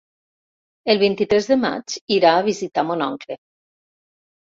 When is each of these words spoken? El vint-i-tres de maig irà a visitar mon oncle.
El 0.93 1.01
vint-i-tres 1.01 1.49
de 1.51 1.57
maig 1.65 1.95
irà 2.15 2.31
a 2.37 2.45
visitar 2.47 2.85
mon 2.93 3.05
oncle. 3.09 3.39